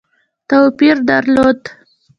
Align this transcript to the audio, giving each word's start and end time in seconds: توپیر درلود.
توپیر 0.49 0.97
درلود. 1.07 1.61